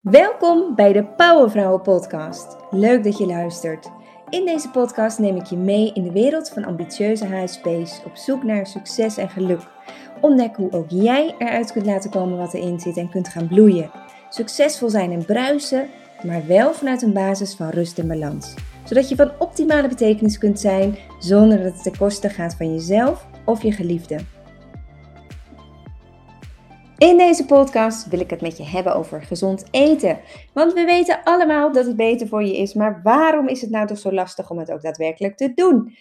[0.00, 2.56] Welkom bij de Powervrouwen Podcast.
[2.70, 3.90] Leuk dat je luistert.
[4.28, 8.42] In deze podcast neem ik je mee in de wereld van ambitieuze HSP's op zoek
[8.42, 9.60] naar succes en geluk.
[10.20, 13.90] Ontdek hoe ook jij eruit kunt laten komen wat erin zit en kunt gaan bloeien.
[14.28, 15.88] Succesvol zijn en bruisen,
[16.22, 18.54] maar wel vanuit een basis van rust en balans.
[18.84, 23.26] Zodat je van optimale betekenis kunt zijn zonder dat het ten koste gaat van jezelf
[23.44, 24.18] of je geliefde.
[27.00, 30.20] In deze podcast wil ik het met je hebben over gezond eten.
[30.52, 33.86] Want we weten allemaal dat het beter voor je is, maar waarom is het nou
[33.86, 35.94] toch zo lastig om het ook daadwerkelijk te doen?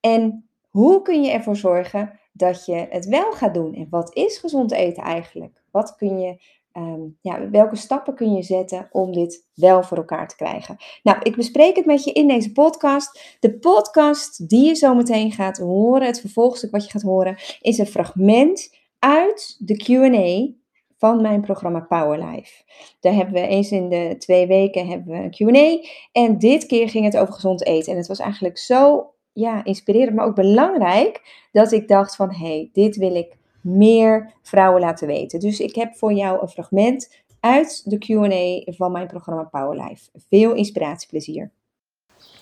[0.00, 3.74] En hoe kun je ervoor zorgen dat je het wel gaat doen?
[3.74, 5.62] En wat is gezond eten eigenlijk?
[5.70, 6.40] Wat kun je,
[6.72, 10.76] ehm, ja, welke stappen kun je zetten om dit wel voor elkaar te krijgen?
[11.02, 13.36] Nou, ik bespreek het met je in deze podcast.
[13.40, 17.78] De podcast die je zo meteen gaat horen, het vervolgstuk wat je gaat horen, is
[17.78, 20.54] een fragment uit de QA
[20.98, 22.62] van mijn programma Powerlife.
[23.00, 25.88] Daar hebben we eens in de twee weken hebben we een QA.
[26.12, 27.92] En dit keer ging het over gezond eten.
[27.92, 32.46] En het was eigenlijk zo ja, inspirerend, maar ook belangrijk dat ik dacht van hé,
[32.46, 35.40] hey, dit wil ik meer vrouwen laten weten.
[35.40, 40.10] Dus ik heb voor jou een fragment uit de QA van mijn programma Powerlife.
[40.28, 41.50] Veel inspiratieplezier.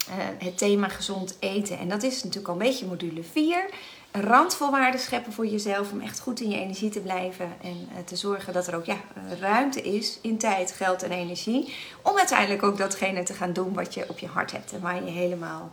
[0.09, 1.79] Uh, het thema gezond eten.
[1.79, 3.71] En dat is natuurlijk al een beetje module 4
[4.13, 8.17] randvoorwaarden scheppen voor jezelf om echt goed in je energie te blijven en eh, te
[8.17, 8.97] zorgen dat er ook ja,
[9.41, 11.75] ruimte is in tijd, geld en energie.
[12.03, 15.05] Om uiteindelijk ook datgene te gaan doen wat je op je hart hebt en waar
[15.05, 15.71] je helemaal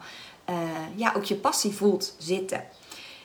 [0.49, 0.55] uh,
[0.95, 2.63] ja, ook je passie voelt zitten.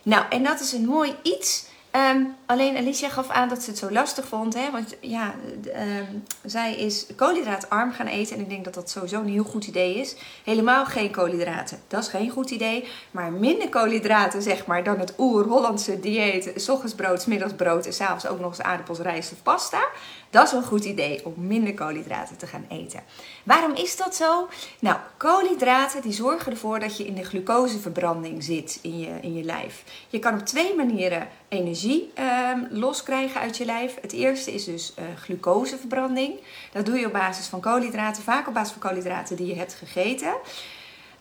[0.02, 1.66] Nou, en dat is een mooi iets
[1.96, 4.54] Um, alleen Alicia gaf aan dat ze het zo lastig vond.
[4.54, 4.70] Hè?
[4.70, 8.36] Want ja, um, zij is koolhydraatarm gaan eten.
[8.36, 10.16] En ik denk dat dat sowieso een heel goed idee is.
[10.44, 11.78] Helemaal geen koolhydraten.
[11.88, 12.88] Dat is geen goed idee.
[13.10, 16.52] Maar minder koolhydraten, zeg maar, dan het oer-Hollandse dieet.
[16.56, 19.88] S ochtends brood, s middags brood en s'avonds ook nog eens aardappels, rijst of pasta.
[20.34, 23.00] Dat is een goed idee om minder koolhydraten te gaan eten.
[23.42, 24.48] Waarom is dat zo?
[24.78, 29.42] Nou, koolhydraten die zorgen ervoor dat je in de glucoseverbranding zit in je, in je
[29.42, 29.84] lijf.
[30.08, 33.96] Je kan op twee manieren energie eh, loskrijgen uit je lijf.
[34.00, 36.34] Het eerste is dus uh, glucoseverbranding.
[36.72, 39.74] Dat doe je op basis van koolhydraten, vaak op basis van koolhydraten die je hebt
[39.74, 40.34] gegeten.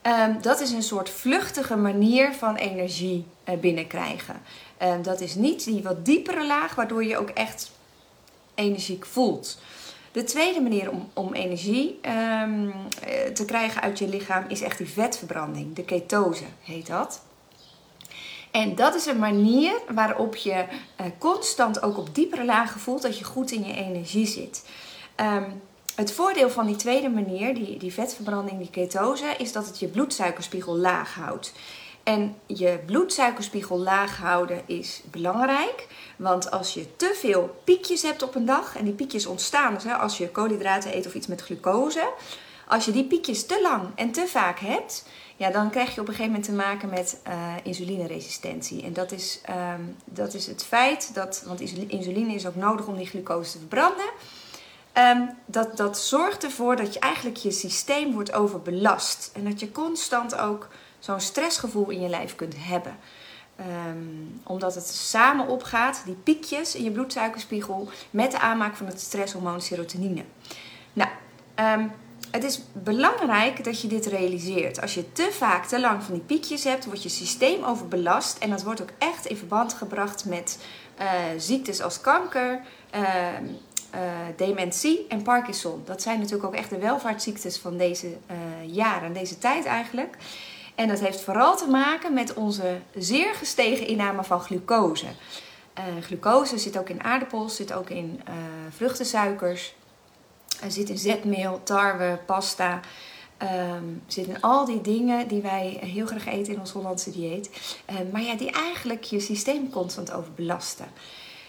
[0.02, 4.36] Um, dat is een soort vluchtige manier van energie uh, binnenkrijgen.
[4.84, 7.72] Um, dat is niet die wat diepere laag, waardoor je ook echt
[8.56, 9.62] energiek voelt.
[10.12, 12.00] De tweede manier om, om energie
[12.42, 12.74] um,
[13.34, 15.76] te krijgen uit je lichaam is echt die vetverbranding.
[15.76, 17.22] De ketose heet dat.
[18.52, 23.18] En dat is een manier waarop je uh, constant ook op diepere lagen voelt dat
[23.18, 24.66] je goed in je energie zit.
[25.16, 25.62] Um,
[25.96, 29.88] het voordeel van die tweede manier, die, die vetverbranding, die ketose, is dat het je
[29.88, 31.54] bloedsuikerspiegel laag houdt.
[32.04, 35.88] En je bloedsuikerspiegel laag houden is belangrijk.
[36.18, 39.86] Want als je te veel piekjes hebt op een dag, en die piekjes ontstaan dus
[39.86, 42.12] als je koolhydraten eet of iets met glucose.
[42.68, 45.06] Als je die piekjes te lang en te vaak hebt,
[45.36, 48.84] ja, dan krijg je op een gegeven moment te maken met uh, insulineresistentie.
[48.84, 52.96] En dat is, um, dat is het feit dat, want insuline is ook nodig om
[52.96, 54.06] die glucose te verbranden.
[54.98, 59.32] Um, dat, dat zorgt ervoor dat je eigenlijk je systeem wordt overbelast.
[59.34, 60.68] En dat je constant ook
[61.04, 62.98] zo'n stressgevoel in je lijf kunt hebben.
[63.88, 69.00] Um, omdat het samen opgaat, die piekjes in je bloedsuikerspiegel, met de aanmaak van het
[69.00, 70.24] stresshormoon serotonine.
[70.94, 71.10] Nou,
[71.56, 71.92] um,
[72.32, 74.82] het is belangrijk dat je dit realiseert.
[74.82, 78.38] Als je te vaak, te lang van die piekjes hebt, wordt je systeem overbelast.
[78.38, 80.60] En dat wordt ook echt in verband gebracht met
[81.00, 82.62] uh, ziektes als kanker,
[82.96, 84.00] uh, uh,
[84.36, 85.82] dementie en Parkinson.
[85.86, 88.18] Dat zijn natuurlijk ook echt de welvaartsziektes van deze
[88.66, 90.18] jaren, deze tijd eigenlijk.
[90.76, 95.06] En dat heeft vooral te maken met onze zeer gestegen inname van glucose.
[95.78, 98.34] Uh, glucose zit ook in aardappels, zit ook in uh,
[98.70, 99.76] vruchtensuikers,
[100.68, 102.80] zit in zetmeel, tarwe, pasta.
[103.78, 107.50] Um, zit in al die dingen die wij heel graag eten in ons Hollandse dieet.
[108.12, 110.86] maar ja, die eigenlijk je systeem constant overbelasten.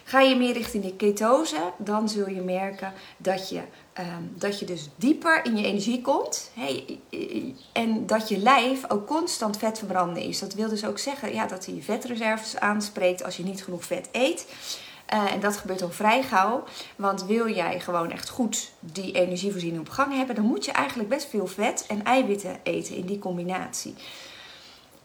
[0.04, 3.60] Ga je meer richting de ketose, dan zul je merken dat je
[4.00, 6.50] Um, dat je dus dieper in je energie komt.
[6.54, 6.98] Hey,
[7.72, 10.38] en dat je lijf ook constant vet verbranden is.
[10.38, 13.84] Dat wil dus ook zeggen ja, dat hij je vetreserves aanspreekt als je niet genoeg
[13.84, 14.46] vet eet.
[15.14, 16.64] Uh, en dat gebeurt ook vrij gauw.
[16.96, 21.08] Want wil jij gewoon echt goed die energievoorziening op gang hebben, dan moet je eigenlijk
[21.08, 23.94] best veel vet en eiwitten eten in die combinatie.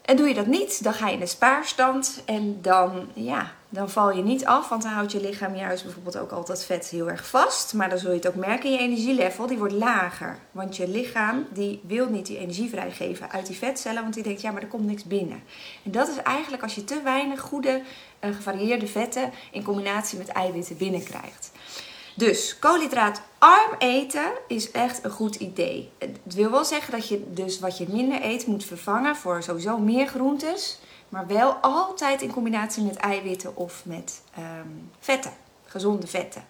[0.02, 3.90] En doe je dat niet, dan ga je in de spaarstand en dan, ja, dan
[3.90, 4.68] val je niet af.
[4.68, 7.74] Want dan houdt je lichaam juist bijvoorbeeld ook altijd vet heel erg vast.
[7.74, 10.38] Maar dan zul je het ook merken, je energielevel die wordt lager.
[10.50, 14.02] Want je lichaam die wil niet die energie vrijgeven uit die vetcellen.
[14.02, 15.42] Want die denkt, ja maar er komt niks binnen.
[15.84, 17.82] En dat is eigenlijk als je te weinig goede,
[18.20, 21.50] uh, gevarieerde vetten in combinatie met eiwitten binnenkrijgt.
[22.20, 25.90] Dus koolhydraatarm eten is echt een goed idee.
[25.98, 29.78] Het wil wel zeggen dat je dus wat je minder eet moet vervangen voor sowieso
[29.78, 30.78] meer groentes.
[31.08, 34.68] Maar wel altijd in combinatie met eiwitten of met ehm,
[34.98, 35.32] vetten,
[35.64, 36.44] gezonde vetten.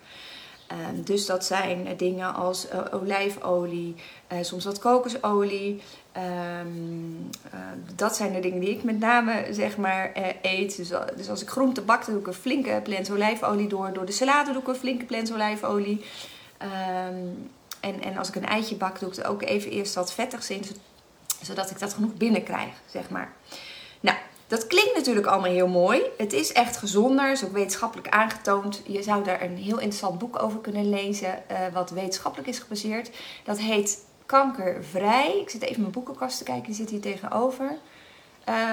[0.66, 3.94] Ehm, dus dat zijn dingen als uh, olijfolie,
[4.32, 5.82] uh, soms wat kokosolie.
[6.16, 7.60] Um, uh,
[7.94, 10.12] dat zijn de dingen die ik met name zeg maar
[10.42, 10.76] eet.
[10.76, 13.92] Dus, dus, als ik groente bak, dan doe ik een flinke plens olijfolie door.
[13.92, 16.04] Door de salade doe ik een flinke plens olijfolie.
[16.62, 20.12] Um, en, en als ik een eitje bak, doe ik er ook even eerst wat
[20.12, 20.62] vettigs in.
[21.42, 23.32] Zodat ik dat genoeg binnenkrijg, zeg maar.
[24.00, 24.16] Nou,
[24.46, 26.02] dat klinkt natuurlijk allemaal heel mooi.
[26.18, 28.82] Het is echt gezonder, is ook wetenschappelijk aangetoond.
[28.86, 33.10] Je zou daar een heel interessant boek over kunnen lezen, uh, wat wetenschappelijk is gebaseerd.
[33.44, 33.98] Dat heet
[34.30, 35.38] Kankervrij.
[35.40, 37.78] Ik zit even mijn boekenkast te kijken, die zit hier tegenover.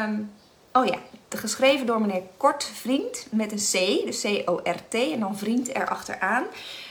[0.05, 0.31] Um,
[0.71, 0.97] oh ja,
[1.29, 6.43] geschreven door meneer Kort Vriend met een C, dus C-O-R-T en dan vriend erachteraan.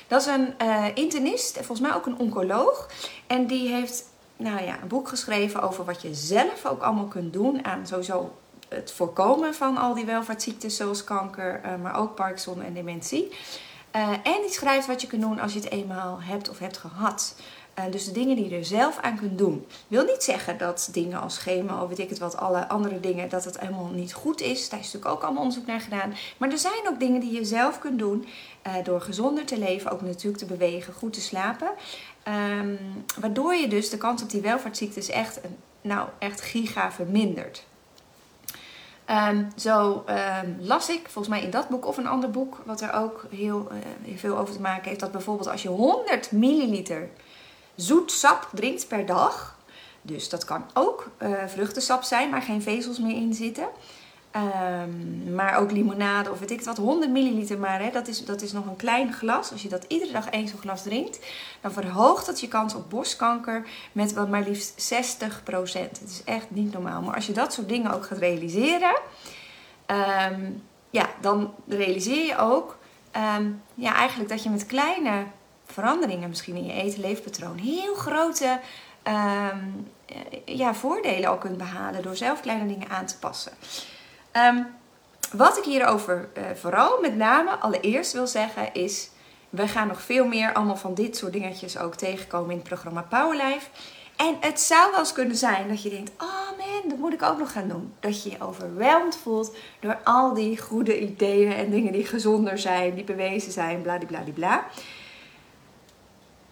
[0.06, 2.90] Dat is een uh, internist, volgens mij ook een oncoloog.
[3.26, 4.04] En die heeft
[4.36, 8.36] nou ja, een boek geschreven over wat je zelf ook allemaal kunt doen aan sowieso
[8.68, 13.28] het voorkomen van al die welvaartsziektes zoals kanker, uh, maar ook Parkinson en dementie.
[13.96, 16.76] Uh, en die schrijft wat je kunt doen als je het eenmaal hebt of hebt
[16.76, 17.34] gehad.
[17.78, 19.66] Uh, dus de dingen die je er zelf aan kunt doen.
[19.88, 23.28] Wil niet zeggen dat dingen als chemo of weet ik het wat, alle andere dingen,
[23.28, 24.68] dat het helemaal niet goed is.
[24.68, 26.14] Daar is natuurlijk ook allemaal onderzoek naar gedaan.
[26.36, 28.26] Maar er zijn ook dingen die je zelf kunt doen
[28.82, 31.68] door gezonder te leven, ook natuurlijk te bewegen, goed te slapen.
[32.58, 32.78] Um,
[33.20, 35.40] waardoor je dus de kans op die welvaartsziektes echt,
[35.80, 37.64] nou, echt giga vermindert.
[39.10, 42.80] Um, zo um, las ik, volgens mij in dat boek of een ander boek, wat
[42.80, 46.32] er ook heel, uh, heel veel over te maken heeft, dat bijvoorbeeld als je 100
[46.32, 47.08] milliliter
[47.76, 49.56] zoet sap drinkt per dag,
[50.02, 53.68] dus dat kan ook uh, vruchtensap zijn, waar geen vezels meer in zitten,
[54.36, 57.80] Um, maar ook limonade of weet ik wat, 100 milliliter maar.
[57.80, 59.52] Hè, dat, is, dat is nog een klein glas.
[59.52, 61.18] Als je dat iedere dag één zo'n glas drinkt,
[61.60, 65.26] dan verhoogt dat je kans op borstkanker met wat maar liefst 60%.
[65.72, 67.02] Het is echt niet normaal.
[67.02, 69.00] Maar als je dat soort dingen ook gaat realiseren,
[70.30, 72.76] um, ja, dan realiseer je ook
[73.38, 75.24] um, ja, eigenlijk dat je met kleine
[75.66, 78.60] veranderingen misschien in je eten-leefpatroon heel grote
[80.44, 83.52] ja, voordelen al kunt behalen door zelf kleine dingen aan te passen.
[84.32, 84.66] Um,
[85.32, 89.10] wat ik hierover uh, vooral met name allereerst wil zeggen is...
[89.50, 93.02] We gaan nog veel meer allemaal van dit soort dingetjes ook tegenkomen in het programma
[93.02, 93.68] Powerlife.
[94.16, 97.22] En het zou wel eens kunnen zijn dat je denkt: oh man, dat moet ik
[97.22, 97.92] ook nog gaan doen.
[98.00, 102.94] Dat je je overweldigd voelt door al die goede ideeën en dingen die gezonder zijn,
[102.94, 104.66] die bewezen zijn, bladibladibla.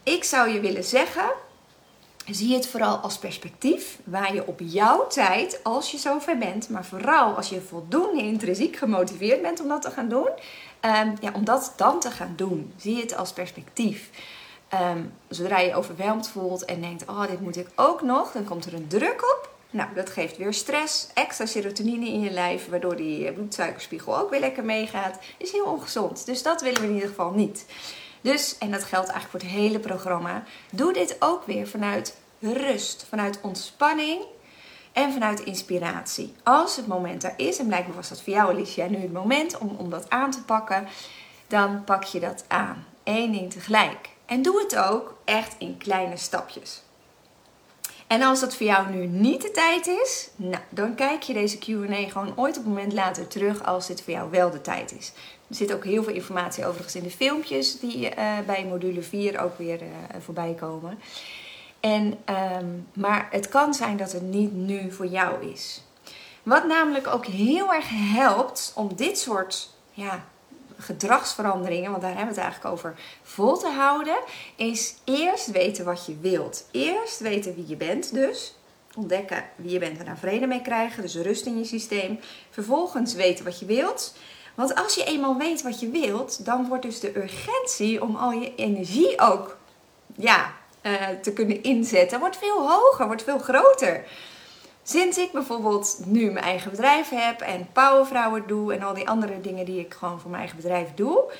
[0.04, 1.30] Ik zou je willen zeggen:
[2.30, 6.84] zie het vooral als perspectief waar je op jouw tijd, als je zover bent, maar
[6.84, 10.28] vooral als je voldoende intrinsiek gemotiveerd bent om dat te gaan doen,
[10.80, 12.72] um, ja, om dat dan te gaan doen.
[12.76, 14.10] Zie het als perspectief.
[14.74, 18.64] Um, zodra je overweldigd voelt en denkt, oh, dit moet ik ook nog, dan komt
[18.64, 19.52] er een druk op.
[19.70, 24.40] Nou, dat geeft weer stress, extra serotonine in je lijf, waardoor die bloedsuikerspiegel ook weer
[24.40, 25.18] lekker meegaat.
[25.36, 26.26] Is heel ongezond.
[26.26, 27.66] Dus dat willen we in ieder geval niet.
[28.24, 33.06] Dus, en dat geldt eigenlijk voor het hele programma, doe dit ook weer vanuit rust,
[33.08, 34.22] vanuit ontspanning
[34.92, 36.34] en vanuit inspiratie.
[36.42, 39.58] Als het moment er is, en blijkbaar was dat voor jou Alicia nu het moment
[39.58, 40.88] om, om dat aan te pakken,
[41.46, 42.86] dan pak je dat aan.
[43.02, 44.08] Eén ding tegelijk.
[44.26, 46.82] En doe het ook echt in kleine stapjes.
[48.14, 51.58] En als dat voor jou nu niet de tijd is, nou, dan kijk je deze
[51.58, 54.94] QA gewoon ooit op een moment later terug als dit voor jou wel de tijd
[54.98, 55.12] is.
[55.48, 59.40] Er zit ook heel veel informatie overigens in de filmpjes die uh, bij module 4
[59.40, 60.98] ook weer uh, voorbij komen.
[61.80, 62.18] En,
[62.60, 65.82] um, maar het kan zijn dat het niet nu voor jou is.
[66.42, 70.24] Wat namelijk ook heel erg helpt om dit soort ja,
[70.78, 74.18] gedragsveranderingen, want daar hebben we het eigenlijk over, vol te houden,
[74.56, 76.68] is eerst weten wat je wilt.
[76.70, 78.56] Eerst weten wie je bent dus.
[78.96, 82.20] Ontdekken wie je bent en daar vrede mee krijgen, dus rust in je systeem.
[82.50, 84.14] Vervolgens weten wat je wilt.
[84.54, 88.30] Want als je eenmaal weet wat je wilt, dan wordt dus de urgentie om al
[88.30, 89.56] je energie ook
[90.16, 90.52] ja,
[90.82, 94.04] uh, te kunnen inzetten, wordt veel hoger, wordt veel groter.
[94.86, 99.40] Sinds ik bijvoorbeeld nu mijn eigen bedrijf heb en powervrouwen doe en al die andere
[99.40, 101.32] dingen die ik gewoon voor mijn eigen bedrijf doe,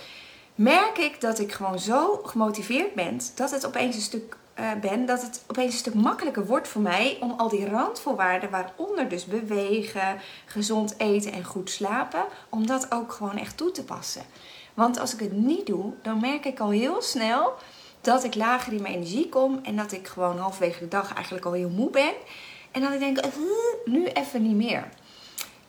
[0.54, 5.06] merk ik dat ik gewoon zo gemotiveerd ben dat het opeens een stuk uh, ben,
[5.06, 9.24] dat het opeens een stuk makkelijker wordt voor mij om al die randvoorwaarden, waaronder dus
[9.24, 14.22] bewegen, gezond eten en goed slapen, om dat ook gewoon echt toe te passen.
[14.74, 17.54] Want als ik het niet doe, dan merk ik al heel snel
[18.00, 21.46] dat ik lager in mijn energie kom en dat ik gewoon halverwege de dag eigenlijk
[21.46, 22.12] al heel moe ben.
[22.74, 23.32] En dan denk ik,
[23.84, 24.88] nu even niet meer.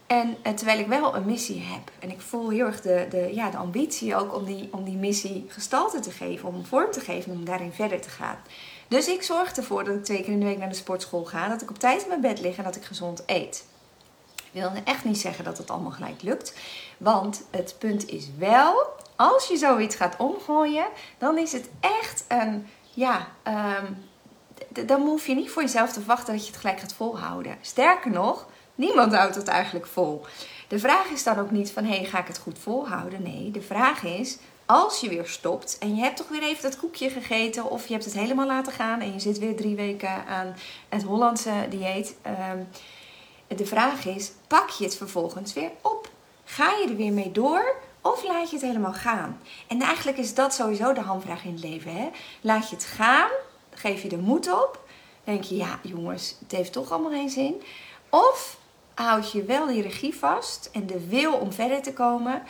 [0.07, 1.91] En eh, terwijl ik wel een missie heb.
[1.99, 4.97] En ik voel heel erg de, de, ja, de ambitie ook om die, om die
[4.97, 6.47] missie gestalte te geven.
[6.47, 8.37] Om vorm te geven, om daarin verder te gaan.
[8.87, 11.47] Dus ik zorg ervoor dat ik twee keer in de week naar de sportschool ga.
[11.47, 13.65] Dat ik op tijd in mijn bed lig en dat ik gezond eet.
[14.35, 16.53] Ik wil echt niet zeggen dat het allemaal gelijk lukt.
[16.97, 18.83] Want het punt is wel,
[19.15, 20.85] als je zoiets gaat omgooien,
[21.17, 23.85] dan is het echt een, ja, ehm,
[24.85, 27.57] dan hoef je niet voor jezelf te wachten dat je het gelijk gaat volhouden.
[27.61, 30.25] Sterker nog, niemand houdt het eigenlijk vol.
[30.67, 33.23] De vraag is dan ook niet van, hé, hey, ga ik het goed volhouden?
[33.23, 36.77] Nee, de vraag is, als je weer stopt en je hebt toch weer even dat
[36.77, 40.25] koekje gegeten of je hebt het helemaal laten gaan en je zit weer drie weken
[40.25, 40.55] aan
[40.89, 42.15] het Hollandse dieet.
[42.21, 42.59] Ehm,
[43.47, 46.09] de vraag is, pak je het vervolgens weer op?
[46.43, 49.39] Ga je er weer mee door of laat je het helemaal gaan?
[49.67, 51.95] En eigenlijk is dat sowieso de handvraag in het leven.
[51.95, 52.09] Hè?
[52.41, 53.29] Laat je het gaan,
[53.75, 54.79] geef je er moed op,
[55.23, 57.61] denk je, ja jongens, het heeft toch allemaal geen zin.
[58.09, 58.57] Of
[58.93, 62.43] houd je wel die regie vast en de wil om verder te komen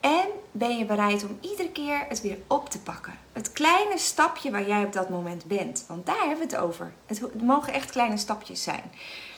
[0.00, 3.18] en ben je bereid om iedere keer het weer op te pakken?
[3.32, 5.84] Het kleine stapje waar jij op dat moment bent.
[5.88, 6.92] Want daar hebben we het over.
[7.06, 8.82] Het mogen echt kleine stapjes zijn.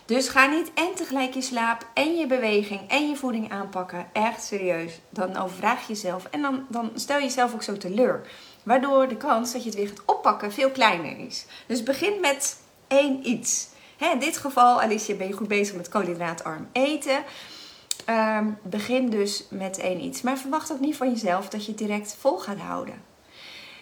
[0.04, 4.06] Dus ga niet en tegelijk je slaap en je beweging en je voeding aanpakken.
[4.12, 5.00] Echt serieus.
[5.10, 8.26] Dan overvraag je jezelf en dan, dan stel je jezelf ook zo teleur.
[8.68, 11.46] Waardoor de kans dat je het weer gaat oppakken veel kleiner is.
[11.66, 12.56] Dus begin met
[12.88, 13.68] één iets.
[13.98, 17.24] in dit geval, Alicia, ben je goed bezig met koolhydraatarm eten.
[18.10, 20.22] Um, begin dus met één iets.
[20.22, 23.02] Maar verwacht ook niet van jezelf dat je het direct vol gaat houden.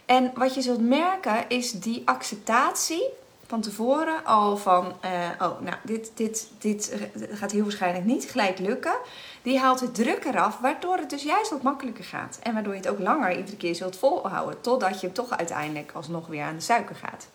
[0.05, 3.09] En wat je zult merken is die acceptatie
[3.47, 6.95] van tevoren al van, uh, oh, nou, dit, dit, dit
[7.31, 8.97] gaat heel waarschijnlijk niet gelijk lukken.
[9.43, 12.39] Die haalt de druk eraf, waardoor het dus juist wat makkelijker gaat.
[12.43, 16.27] En waardoor je het ook langer iedere keer zult volhouden, totdat je toch uiteindelijk alsnog
[16.27, 17.29] weer aan de suiker gaat.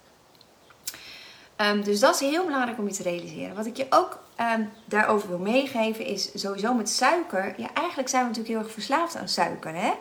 [1.57, 3.55] Um, dus dat is heel belangrijk om je te realiseren.
[3.55, 4.19] Wat ik je ook
[4.57, 7.53] um, daarover wil meegeven is sowieso met suiker.
[7.57, 9.75] Ja, eigenlijk zijn we natuurlijk heel erg verslaafd aan suiker.
[9.75, 9.91] Hè?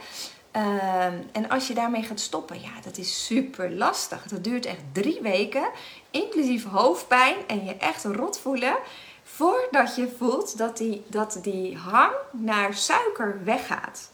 [0.57, 4.23] Um, en als je daarmee gaat stoppen, ja, dat is super lastig.
[4.23, 5.71] Dat duurt echt drie weken,
[6.11, 8.76] inclusief hoofdpijn en je echt rot voelen.
[9.23, 14.11] Voordat je voelt dat die, dat die hang naar suiker weggaat.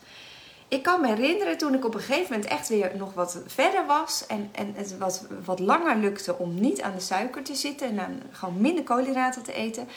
[0.68, 3.86] Ik kan me herinneren toen ik op een gegeven moment echt weer nog wat verder
[3.86, 4.26] was.
[4.26, 7.98] En, en het wat, wat langer lukte om niet aan de suiker te zitten.
[7.98, 9.88] En gewoon minder koolhydraten te eten.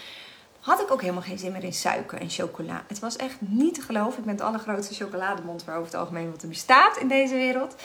[0.60, 2.84] Had ik ook helemaal geen zin meer in suiker en chocola.
[2.88, 4.20] Het was echt niet te geloven.
[4.20, 7.76] Ik ben het allergrootste chocolademond waar over het algemeen wat er bestaat in deze wereld.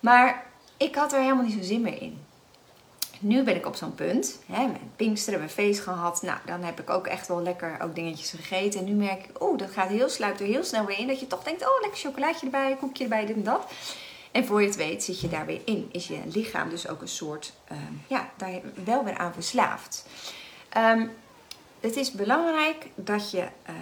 [0.00, 0.44] Maar
[0.76, 2.18] ik had er helemaal niet zo zin meer in
[3.22, 4.38] nu ben ik op zo'n punt.
[4.46, 6.22] Hè, met Pinksteren, mijn feest gehad.
[6.22, 8.80] Nou, dan heb ik ook echt wel lekker ook dingetjes gegeten.
[8.80, 11.06] En nu merk ik, oeh, dat gaat heel, er heel snel weer in.
[11.06, 13.72] Dat je toch denkt, oh, lekker chocolaatje erbij, koekje erbij, dit en dat.
[14.30, 15.88] En voor je het weet zit je daar weer in.
[15.92, 20.06] Is je lichaam dus ook een soort, uh, ja, daar wel weer aan verslaafd.
[20.76, 21.10] Um,
[21.82, 23.74] het is belangrijk dat je uh,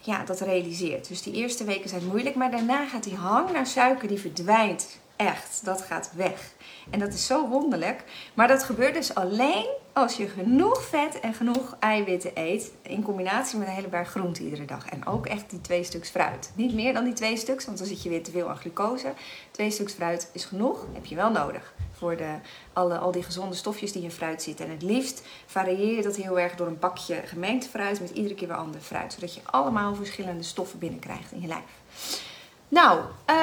[0.00, 1.08] ja, dat realiseert.
[1.08, 4.98] Dus die eerste weken zijn moeilijk, maar daarna gaat die hang naar suiker, die verdwijnt
[5.16, 5.60] echt.
[5.64, 6.54] Dat gaat weg.
[6.90, 8.04] En dat is zo wonderlijk.
[8.34, 12.72] Maar dat gebeurt dus alleen als je genoeg vet en genoeg eiwitten eet.
[12.82, 14.88] In combinatie met een hele berg groente iedere dag.
[14.88, 16.52] En ook echt die twee stuks fruit.
[16.54, 19.12] Niet meer dan die twee stuks, want dan zit je weer te veel aan glucose.
[19.50, 21.74] Twee stuks fruit is genoeg, heb je wel nodig.
[21.92, 22.34] Voor de,
[22.72, 24.64] alle, al die gezonde stofjes die in fruit zitten.
[24.64, 28.34] En het liefst varieer je dat heel erg door een bakje gemengd fruit met iedere
[28.34, 29.12] keer weer ander fruit.
[29.12, 32.22] Zodat je allemaal verschillende stoffen binnenkrijgt in je lijf.
[32.68, 33.00] Nou,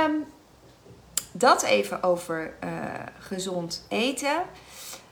[0.07, 0.25] um,
[1.33, 2.69] dat even over uh,
[3.19, 4.43] gezond eten.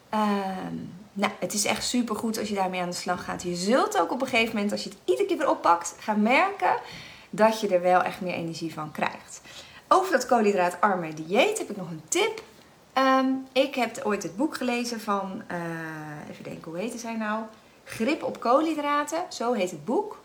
[0.10, 0.76] Ehm,
[1.14, 3.44] nou, het is echt super goed als je daarmee aan de slag gaat.
[3.44, 6.22] Je zult ook op een gegeven moment, als je het iedere keer weer oppakt, gaan
[6.22, 6.76] merken
[7.30, 9.42] dat je er wel echt meer energie van krijgt.
[9.88, 12.42] Over dat koolhydraatarme dieet heb ik nog een tip.
[12.98, 15.58] Um, ik heb ooit het boek gelezen van, uh,
[16.30, 17.44] even denken, hoe heette zij nou?
[17.84, 20.20] Grip op koolhydraten, zo heet het boek.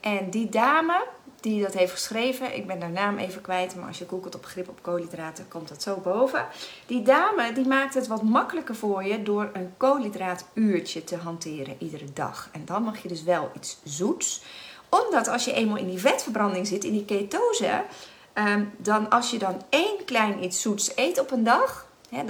[0.00, 1.06] En die dame,
[1.40, 2.56] die dat heeft geschreven.
[2.56, 5.68] Ik ben haar naam even kwijt, maar als je googelt op grip op koolhydraten, komt
[5.68, 6.46] dat zo boven.
[6.86, 12.12] Die dame die maakt het wat makkelijker voor je door een koolhydraatuurtje te hanteren iedere
[12.12, 12.48] dag.
[12.52, 14.42] En dan mag je dus wel iets zoets.
[14.88, 17.84] Omdat als je eenmaal in die vetverbranding zit, in die ketose,
[18.32, 21.86] ehm, dan als je dan één klein iets zoets eet op een dag,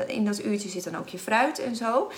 [0.07, 2.11] in dat uurtje zit dan ook je fruit en zo.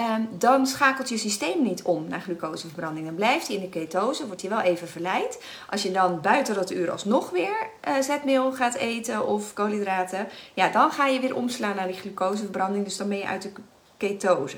[0.00, 3.06] Um, dan schakelt je systeem niet om naar glucoseverbranding.
[3.06, 5.42] Dan blijft hij in de ketose, wordt hij wel even verleid.
[5.70, 10.68] Als je dan buiten dat uur alsnog weer uh, zetmeel gaat eten of koolhydraten, ja,
[10.68, 12.84] dan ga je weer omslaan naar die glucoseverbranding.
[12.84, 13.52] Dus dan ben je uit de
[13.96, 14.56] ketose.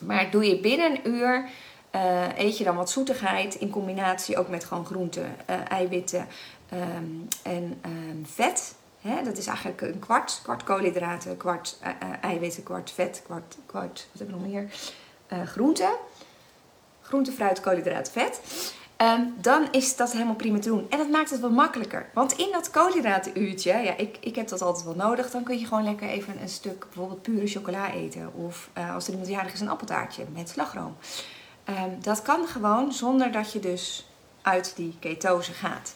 [0.00, 1.48] Maar doe je binnen een uur,
[1.94, 6.26] uh, eet je dan wat zoetigheid in combinatie ook met gewoon groenten, uh, eiwitten
[6.72, 8.74] um, en um, vet.
[9.08, 10.40] Hè, dat is eigenlijk een kwart.
[10.42, 11.88] Kwart koolhydraten, kwart uh,
[12.20, 14.72] eiwitten, kwart vet, kwart, kwart wat heb ik nog meer?
[15.32, 15.96] Uh, groente.
[17.00, 18.40] Groente, fruit, koolhydraten, vet.
[18.96, 20.86] Ehm, dan is dat helemaal prima te doen.
[20.90, 22.10] En dat maakt het wel makkelijker.
[22.14, 25.30] Want in dat koolhydratenuurtje, ja, ik, ik heb dat altijd wel nodig.
[25.30, 28.34] Dan kun je gewoon lekker even een stuk bijvoorbeeld pure chocola eten.
[28.34, 30.96] Of als er iemand jarig is, een appeltaartje met slagroom.
[31.64, 34.06] Ehm, dat kan gewoon zonder dat je dus
[34.42, 35.94] uit die ketose gaat.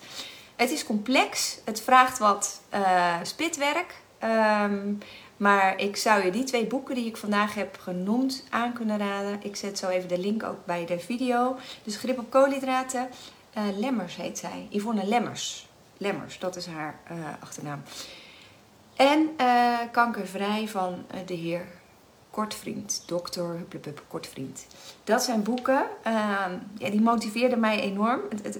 [0.58, 1.58] Het is complex.
[1.64, 3.94] Het vraagt wat uh, spitwerk.
[4.18, 4.94] Ehm,
[5.36, 9.38] maar ik zou je die twee boeken die ik vandaag heb genoemd aan kunnen raden.
[9.42, 11.56] Ik zet zo even de link ook bij de video.
[11.82, 13.08] Dus Grip op koolhydraten.
[13.58, 14.66] Uh, Lemmers heet zij.
[14.70, 15.68] Yvonne Lemmers.
[15.96, 17.82] Lemmers, dat is haar uh, achternaam.
[18.96, 19.30] En
[19.90, 21.66] Kankervrij van de heer
[22.30, 23.02] Kortvriend.
[23.06, 23.64] Dokter
[24.08, 24.66] Kortvriend.
[25.04, 25.86] Dat zijn boeken.
[26.02, 28.20] Ehm, ja, die motiveerden mij enorm.
[28.42, 28.58] Het,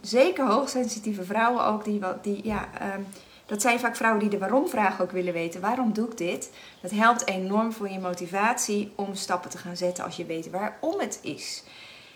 [0.00, 1.84] zeker hoogsensitieve vrouwen ook.
[1.84, 2.68] Die, die ja...
[2.96, 3.06] Um,
[3.50, 5.60] dat zijn vaak vrouwen die de waarom-vraag ook willen weten.
[5.60, 6.50] Waarom doe ik dit?
[6.82, 11.00] Dat helpt enorm voor je motivatie om stappen te gaan zetten als je weet waarom
[11.00, 11.62] het is.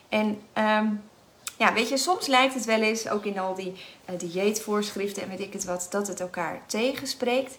[0.08, 1.02] En um,
[1.58, 3.72] ja, weet je, soms lijkt het wel eens, ook in al die
[4.10, 7.58] uh, dieetvoorschriften en weet ik het wat, dat het elkaar tegenspreekt.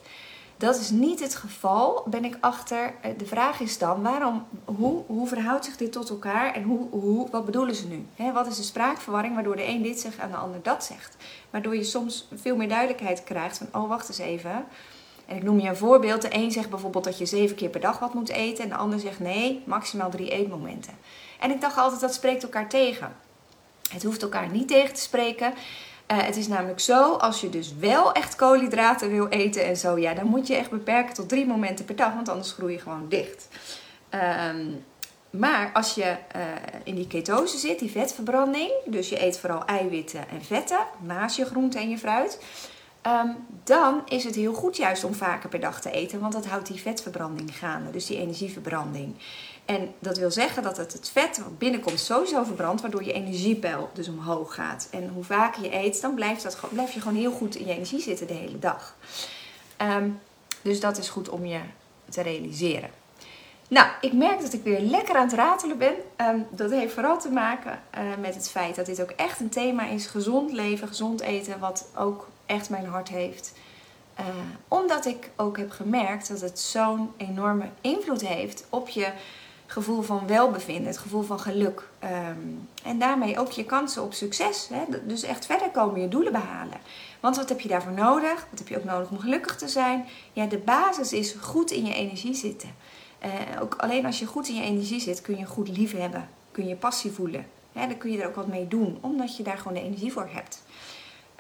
[0.57, 2.93] Dat is niet het geval, ben ik achter.
[3.01, 6.89] Eh, de vraag is dan, waarom, hoe, hoe verhoudt zich dit tot elkaar en hoe,
[6.89, 8.05] hoe, wat bedoelen ze nu?
[8.33, 11.15] wat is de spraakverwarring waardoor de een dit zegt en de ander dat zegt?
[11.49, 14.65] Waardoor je soms veel meer duidelijkheid krijgt van, oh wacht eens even.
[15.25, 16.21] En ik noem je een voorbeeld.
[16.21, 18.75] De een zegt bijvoorbeeld dat je zeven keer per dag wat moet eten en de
[18.75, 20.93] ander zegt nee, maximaal drie eetmomenten.
[21.39, 23.15] En ik dacht altijd, dat spreekt elkaar tegen.
[23.91, 25.53] Het hoeft elkaar niet tegen te spreken.
[26.11, 29.97] Uh, het is namelijk zo, als je dus wel echt koolhydraten wil eten en zo,
[29.97, 32.79] ja, dan moet je echt beperken tot drie momenten per dag, want anders groei je
[32.79, 33.47] gewoon dicht.
[34.49, 34.83] Um,
[35.29, 36.41] maar als je uh,
[36.83, 41.45] in die ketose zit, die vetverbranding, dus je eet vooral eiwitten en vetten naast je
[41.45, 42.39] groente en je fruit,
[43.07, 46.45] um, dan is het heel goed juist om vaker per dag te eten, want dat
[46.45, 49.15] houdt die vetverbranding gaande, dus die energieverbranding.
[49.65, 53.89] En dat wil zeggen dat het, het vet wat binnenkomt sowieso verbrandt, waardoor je energiepeil
[53.93, 54.87] dus omhoog gaat.
[54.91, 57.73] En hoe vaker je eet, dan blijft dat, blijf je gewoon heel goed in je
[57.73, 58.95] energie zitten de hele dag.
[59.81, 60.19] Um,
[60.61, 61.59] dus dat is goed om je
[62.09, 62.89] te realiseren.
[63.67, 65.93] Nou, ik merk dat ik weer lekker aan het ratelen ben.
[66.21, 69.49] Um, dat heeft vooral te maken uh, met het feit dat dit ook echt een
[69.49, 73.53] thema is: gezond leven, gezond eten, wat ook echt mijn hart heeft.
[74.19, 74.25] Uh,
[74.67, 79.07] omdat ik ook heb gemerkt dat het zo'n enorme invloed heeft op je
[79.65, 81.89] gevoel van welbevinden, het gevoel van geluk.
[82.03, 84.69] Um, en daarmee ook je kansen op succes.
[84.73, 84.83] Hè?
[85.03, 86.77] Dus echt verder komen, je doelen behalen.
[87.19, 88.47] Want wat heb je daarvoor nodig?
[88.49, 90.05] Wat heb je ook nodig om gelukkig te zijn?
[90.33, 92.69] Ja, de basis is goed in je energie zitten.
[93.25, 96.29] Uh, ook alleen als je goed in je energie zit, kun je goed lief hebben.
[96.51, 97.45] Kun je passie voelen.
[97.73, 100.29] Dan kun je er ook wat mee doen, omdat je daar gewoon de energie voor
[100.31, 100.63] hebt.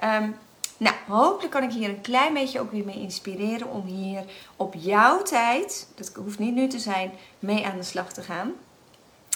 [0.03, 0.35] Um,
[0.77, 4.23] nou, hopelijk kan ik hier een klein beetje ook weer mee inspireren om hier
[4.55, 8.53] op jouw tijd, dat hoeft niet nu te zijn, mee aan de slag te gaan.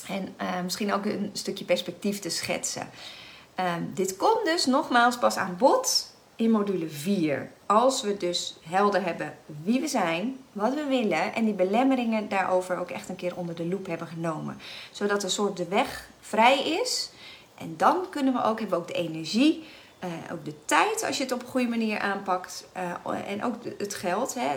[0.07, 2.89] En uh, misschien ook een stukje perspectief te schetsen.
[3.59, 7.51] Uh, dit komt dus nogmaals pas aan bod in module 4.
[7.65, 12.77] Als we dus helder hebben wie we zijn, wat we willen en die belemmeringen daarover
[12.77, 14.57] ook echt een keer onder de loep hebben genomen.
[14.91, 17.09] Zodat een soort de weg vrij is.
[17.57, 19.63] En dan kunnen we ook, hebben we ook de energie
[20.03, 22.67] uh, ook de tijd als je het op een goede manier aanpakt.
[22.77, 24.35] Uh, en ook het geld.
[24.35, 24.49] Hè,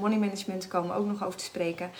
[0.00, 1.90] money management komen we ook nog over te spreken.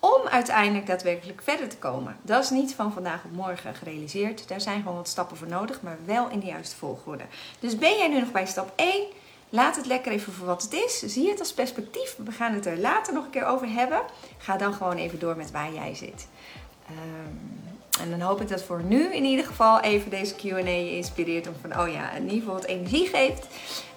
[0.00, 2.16] Om uiteindelijk daadwerkelijk verder te komen.
[2.22, 4.48] Dat is niet van vandaag op morgen gerealiseerd.
[4.48, 7.24] Daar zijn gewoon wat stappen voor nodig, maar wel in de juiste volgorde.
[7.60, 9.06] Dus ben jij nu nog bij stap 1?
[9.48, 10.98] Laat het lekker even voor wat het is.
[10.98, 12.16] Zie het als perspectief.
[12.24, 14.00] We gaan het er later nog een keer over hebben.
[14.38, 16.26] Ga dan gewoon even door met waar jij zit.
[16.90, 20.96] Um, en dan hoop ik dat voor nu in ieder geval even deze QA je
[20.96, 23.46] inspireert om van, oh ja, in ieder geval wat energie geeft.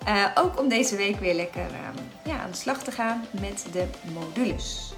[0.07, 3.65] Uh, ook om deze week weer lekker uh, ja, aan de slag te gaan met
[3.71, 4.93] de modules.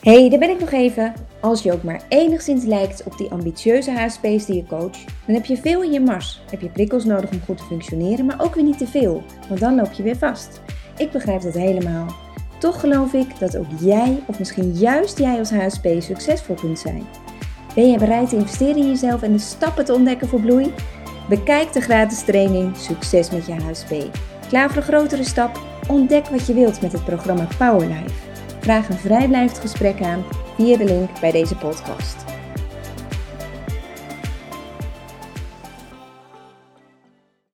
[0.00, 1.14] hey, daar ben ik nog even.
[1.40, 5.44] Als je ook maar enigszins lijkt op die ambitieuze HSP's die je coach, dan heb
[5.44, 6.40] je veel in je mars.
[6.50, 9.60] Heb je prikkels nodig om goed te functioneren, maar ook weer niet te veel, want
[9.60, 10.60] dan loop je weer vast.
[10.96, 12.06] Ik begrijp dat helemaal.
[12.58, 17.06] Toch geloof ik dat ook jij, of misschien juist jij als HSP, succesvol kunt zijn.
[17.76, 20.74] Ben je bereid te investeren in jezelf en de stappen te ontdekken voor bloei?
[21.28, 23.94] Bekijk de gratis training Succes met je HSP.
[24.48, 25.60] Klaar voor een grotere stap?
[25.88, 28.14] Ontdek wat je wilt met het programma Powerlife.
[28.60, 30.24] Vraag een vrijblijvend gesprek aan
[30.56, 32.35] via de link bij deze podcast.